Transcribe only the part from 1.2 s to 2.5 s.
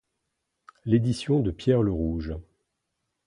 de Pierre Le Rouge.